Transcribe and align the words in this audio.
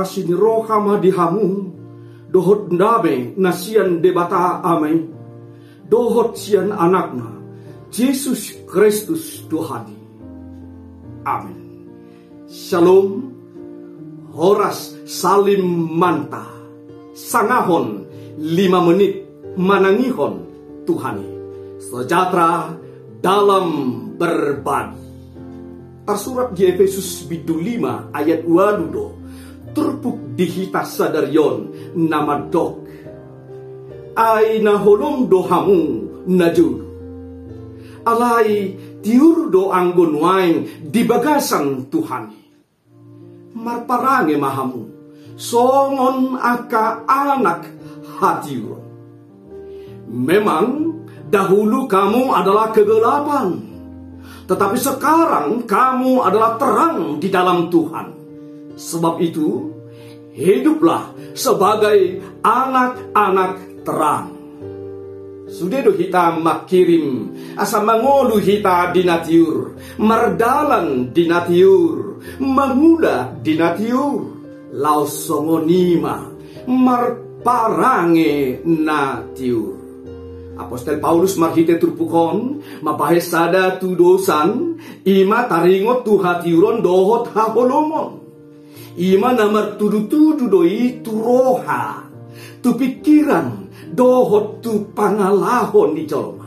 asin 0.00 0.32
roha 0.34 0.80
ma 0.80 0.98
dihamu 0.98 1.70
dohot 2.32 2.72
ndame 2.74 3.36
nasian 3.38 4.02
debata 4.02 4.64
amai 4.64 4.98
dohot 5.86 6.34
sian 6.34 6.74
anakna 6.74 7.34
Yesus 7.94 8.66
Kristus 8.66 9.46
Tuhani. 9.46 9.94
Amin. 11.22 11.86
Shalom. 12.50 13.30
Horas 14.34 14.98
Salim 15.06 15.62
Manta. 15.94 16.42
Sangahon 17.14 18.02
lima 18.34 18.82
menit 18.82 19.22
manangihon 19.54 20.42
Tuhani. 20.82 21.30
Sejahtera 21.78 22.74
dalam 23.22 23.66
berbagi. 24.18 25.06
Tersurat 26.02 26.50
di 26.50 26.66
Efesus 26.66 27.30
bidu 27.30 27.62
5 27.62 28.10
ayat 28.10 28.42
2 28.42 28.82
Turpuk 28.82 29.23
dihita 30.34 30.82
sadarion 30.82 31.70
nama 31.94 32.42
dok. 32.50 32.82
Aina 34.14 34.78
holong 34.78 35.26
dohamu 35.26 35.80
najur. 36.30 36.82
Alai 38.04 38.76
tiur 39.00 39.48
do 39.48 39.72
di 40.92 41.02
bagasan 41.02 41.88
Tuhani. 41.88 42.42
Marparange 43.54 44.36
mahamu. 44.36 44.82
Songon 45.34 46.38
aka 46.38 47.02
anak 47.10 47.66
hatiuron. 48.20 48.82
Memang 50.06 50.94
dahulu 51.26 51.90
kamu 51.90 52.30
adalah 52.30 52.70
kegelapan, 52.70 53.58
tetapi 54.46 54.78
sekarang 54.78 55.66
kamu 55.66 56.22
adalah 56.22 56.54
terang 56.54 57.18
di 57.18 57.28
dalam 57.34 57.66
Tuhan. 57.66 58.14
Sebab 58.78 59.18
itu, 59.18 59.73
hiduplah 60.34 61.14
sebagai 61.32 62.20
anak-anak 62.42 63.86
terang. 63.86 64.34
Sudah 65.44 65.86
do 65.86 65.94
hita 65.94 66.34
makirim 66.34 67.30
asa 67.54 67.78
mangolu 67.78 68.42
hita 68.42 68.90
dinatiur 68.90 69.78
mardalan 70.02 71.14
dinatiur 71.14 72.18
mangula 72.42 73.30
dinatiur 73.38 74.34
lausongonima 74.74 76.26
marparange 76.66 78.66
natiur 78.66 79.78
Apostel 80.54 81.02
Paulus 81.02 81.34
marhite 81.34 81.82
turpukon, 81.82 82.62
mabahes 82.78 83.26
sada 83.26 83.74
tu 83.74 83.98
dosan, 83.98 84.78
ima 85.02 85.50
taringot 85.50 86.06
tu 86.06 86.14
hatiuron 86.22 86.78
dohot 86.78 87.34
haholomon. 87.34 88.23
Ima 88.94 89.34
namar 89.34 89.74
tudu-tudu 89.74 90.46
doi 90.46 91.02
tu 91.02 91.18
roha, 91.18 92.06
tu 92.62 92.78
pikiran 92.78 93.66
dohot 93.90 94.62
tu 94.62 94.86
pangalahon 94.94 95.98
ni 95.98 96.06
jolma. 96.06 96.46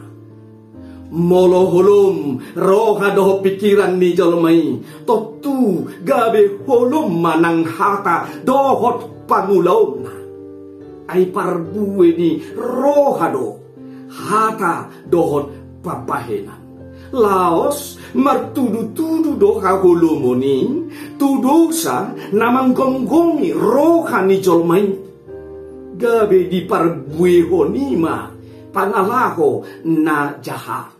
Molo 1.11 1.67
holom 1.67 2.39
roha 2.55 3.11
doho 3.11 3.43
pikiran 3.43 3.99
ni 3.99 4.15
jolmai, 4.15 4.79
totu 5.03 5.91
gabe 6.07 6.63
holom 6.63 7.19
manang 7.19 7.67
hata 7.67 8.31
dohot 8.47 9.27
pangulona. 9.27 10.15
Ai 11.11 11.27
parbue 11.27 12.15
ni 12.15 12.39
roha 12.55 13.27
doh 13.27 13.59
hata 14.07 14.87
dohot 15.11 15.51
papahenan. 15.83 16.63
Laos 17.07 17.95
martudu-tudu 18.11 19.39
doha 19.39 19.79
holomoni, 19.79 20.59
tudosa 21.17 22.13
namang 22.31 22.71
gonggongi 22.77 23.51
rohani 23.51 24.37
jolmai. 24.39 24.85
Gabe 25.97 26.45
di 26.45 26.61
parbueho 26.69 27.65
nima, 27.73 28.29
pangalaho 28.69 29.65
na 29.83 30.37
jahat. 30.45 30.93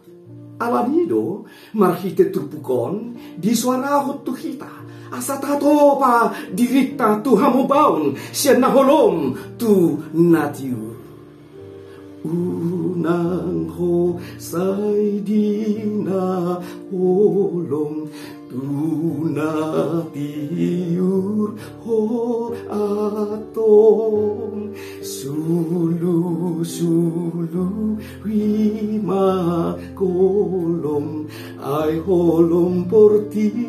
Alanido, 0.58 1.46
marhite 1.78 2.34
turpukon, 2.34 3.14
di 3.38 3.54
suaraho 3.54 4.26
tuhita. 4.26 4.74
Asa 5.14 5.38
tato 5.38 5.96
pa 6.02 6.34
dirita 6.50 7.22
tu 7.22 7.38
hamubaon, 7.38 8.18
siya 8.34 8.58
na 8.58 8.74
holom 8.74 9.38
tu 9.56 10.02
natiu. 10.12 10.98
Unang 12.28 13.72
ho 13.72 14.20
say 14.36 15.22
di 15.24 15.80
na 16.04 16.60
holong 16.92 18.10
tuna 18.48 19.52
tiur 20.16 21.52
ho 21.84 22.00
atong 22.72 24.72
sulu 25.04 26.64
sulu 26.64 28.00
wima 28.24 29.76
kolom 29.96 31.28
ay 31.60 32.00
holom 32.08 32.88
portirio 32.88 33.68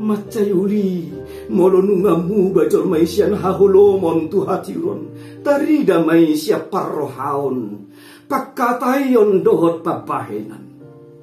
Macayuli 0.00 1.12
molonungamu 1.52 2.56
bajol 2.56 2.88
may 2.88 3.04
siyan 3.04 3.36
hahulomon 3.36 4.32
tu 4.32 4.48
hatiron 4.48 5.12
tarida 5.44 6.00
may 6.00 6.32
siya 6.32 6.72
parrohaon 6.72 7.84
pagkatayon 8.24 9.44
dohot 9.44 9.84
papahenan 9.84 10.69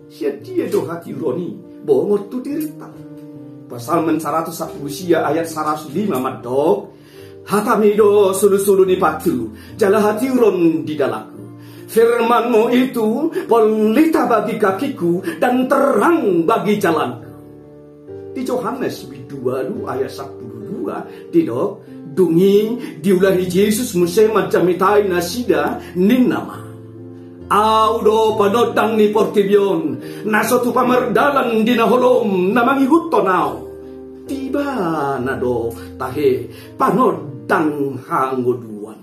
siya 0.07 0.39
dia 0.39 0.67
do 0.71 0.87
hatironi 0.87 1.55
bongot 1.83 2.31
tu 2.31 2.39
dirita. 2.43 2.87
Pasal 3.67 4.07
men 4.07 4.15
110 4.19 4.79
siya 4.87 5.27
ayat 5.27 5.47
105 5.47 5.91
madok 6.15 6.95
hatamido 7.47 8.31
sulu-sulu 8.31 8.87
ni 8.87 8.95
patu 8.95 9.51
jala 9.75 9.99
hatiron 10.03 10.83
di 10.87 10.95
dalaku. 10.95 11.35
Firmanmu 11.87 12.67
itu 12.75 13.31
pelita 13.47 14.27
bagi 14.27 14.59
kakiku 14.59 15.23
dan 15.39 15.71
terang 15.71 16.43
bagi 16.43 16.75
jalanku. 16.75 17.31
Di 18.35 18.43
Yohanes 18.43 19.07
2 19.07 19.87
ayat 19.87 20.11
12 20.11 21.31
tidak 21.31 21.67
dungi 22.11 22.75
diulahi 22.99 23.47
Yesus 23.47 23.95
musai 23.95 24.27
macam 24.27 24.67
mitai 24.67 25.07
nasida 25.07 25.79
nin 25.95 26.27
nama 26.27 26.66
Audo 27.47 28.35
panodang 28.35 28.99
ni 28.99 29.07
portibion 29.07 29.95
naso 30.27 30.59
tu 30.59 30.75
pamerdalan 30.75 31.63
di 31.63 31.79
naholom 31.79 32.51
namangi 32.51 32.83
hutto 32.83 33.23
nao 33.23 33.63
tiba 34.27 35.15
nado 35.23 35.71
tahe 35.95 36.43
panodang 36.75 37.95
hanggoduan 38.03 38.99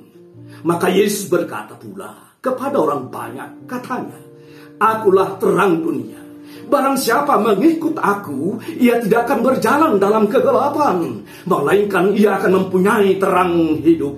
maka 0.61 0.93
Yesus 0.93 1.32
berkata 1.32 1.73
pula 1.81 2.37
kepada 2.44 2.85
orang 2.85 3.08
banyak 3.08 3.64
katanya 3.64 4.20
akulah 4.76 5.41
terang 5.41 5.81
dunia 5.81 6.20
Barang 6.64 6.96
siapa 6.96 7.37
mengikut 7.37 7.93
aku, 8.00 8.56
ia 8.81 8.96
tidak 8.96 9.29
akan 9.29 9.38
berjalan 9.44 9.93
dalam 10.00 10.25
kegelapan, 10.25 11.20
melainkan 11.44 12.17
ia 12.17 12.41
akan 12.41 12.64
mempunyai 12.64 13.20
terang 13.20 13.85
hidup. 13.85 14.17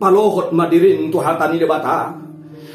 Palohot 0.00 0.48
madirin 0.56 1.12
tu 1.12 1.20
hatani 1.20 1.60
debata. 1.60 2.27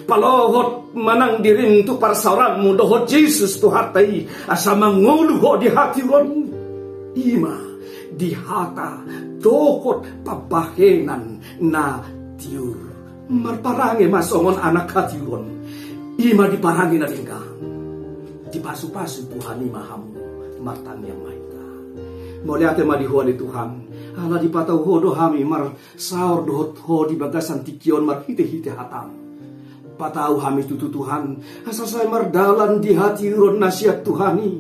Palohot 0.04 0.94
manang 1.00 1.40
dirin 1.40 1.88
tu 1.88 1.96
parsauranmu 1.96 2.76
dohot 2.76 3.08
Yesus 3.08 3.56
tu 3.58 3.72
hatai 3.72 4.28
asa 4.48 4.76
mengulu 4.76 5.40
di 5.60 5.68
hati 5.72 6.02
ron. 6.04 6.28
Ima 7.14 7.56
di 8.14 8.36
hata 8.36 9.04
dohot 9.40 10.24
pabahenan 10.28 11.40
na 11.64 12.04
tiur. 12.36 12.80
Marparangi 13.32 14.06
masongon 14.12 14.60
anak 14.60 14.92
hati 14.92 15.18
ron. 15.24 15.46
Ima 16.20 16.46
diparangi 16.52 16.98
na 17.00 17.08
tingkang 17.10 17.54
dipasu-pasu 18.54 19.34
Tuhan 19.34 19.66
mahamu 19.66 20.14
matang 20.62 21.02
yang 21.02 21.18
maita. 21.26 21.66
Moliate 22.46 22.86
madiho 22.86 23.26
di 23.26 23.34
Tuhan. 23.34 23.70
Ala 24.14 24.38
di 24.38 24.46
patau 24.46 24.78
ho 24.86 25.02
do 25.02 25.10
hami 25.18 25.42
mar 25.42 25.74
saur 25.98 26.46
do 26.46 26.70
ho 26.70 26.98
di 27.10 27.18
bagasan 27.18 27.66
tikion 27.66 28.06
mar 28.06 28.22
hite 28.30 28.46
hite 28.46 28.70
hatam. 28.70 29.23
Patau 30.04 30.36
hami 30.36 30.68
tutu 30.68 30.92
Tuhan. 30.92 31.40
Asal 31.64 31.88
saya 31.88 32.12
mardalan 32.12 32.84
di 32.84 32.92
hati 32.92 33.32
ron 33.32 33.56
nasihat 33.56 34.04
Tuhani. 34.04 34.60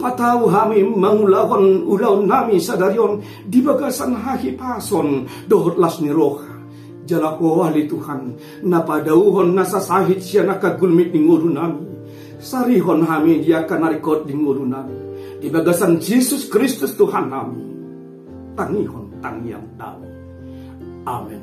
Patau 0.00 0.48
hami 0.48 0.80
mangulahon 0.80 1.84
ulaun 1.84 2.24
nami 2.24 2.56
sadarion 2.56 3.20
di 3.44 3.60
bagasan 3.60 4.16
hahi 4.16 4.56
pason 4.56 5.28
dohot 5.44 5.76
las 5.76 6.00
ni 6.00 6.08
roha. 6.08 6.56
Jalako 7.04 7.68
ahli 7.68 7.84
Tuhan. 7.84 8.32
Napadauhon 8.64 9.52
nasa 9.52 9.76
sahit 9.76 10.24
siya 10.24 10.48
nakagulmit 10.48 11.12
ni 11.12 11.20
nami 11.20 11.88
sarihon 12.40 13.04
kami 13.04 13.44
dia 13.44 13.66
akan 13.68 13.78
narikot 13.92 14.24
di 14.24 14.32
nami. 14.32 14.96
Di 15.38 15.52
bagasan 15.52 16.00
Yesus 16.00 16.48
Kristus 16.48 16.96
Tuhan 16.96 17.28
kami. 17.28 17.60
Tangihon 18.56 19.04
tangyam 19.20 19.62
dami. 19.76 20.08
Amin. 21.04 21.42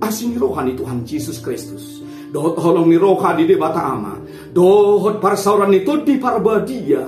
Asin 0.00 0.34
rohani 0.40 0.74
Tuhan 0.74 1.04
Yesus 1.04 1.38
Kristus. 1.44 2.02
Dohot 2.34 2.58
holong 2.58 2.90
ni 2.90 2.98
roha 2.98 3.38
di 3.38 3.46
debata 3.46 3.94
ama. 3.94 4.18
Dohot 4.50 5.22
parsauran 5.22 5.70
itu 5.70 6.02
di 6.02 6.18
parbadia. 6.18 7.06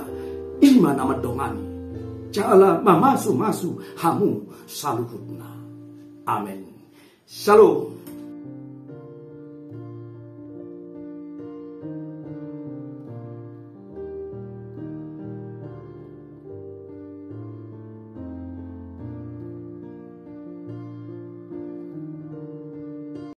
Ima 0.63 0.95
nama 0.95 1.19
dongani. 1.19 1.67
jala 2.31 2.81
mamasu 2.83 3.33
masu 3.33 3.69
hamu 3.97 4.45
saluhutna. 4.67 5.49
Amin. 6.27 6.67
Shalom. 7.25 7.95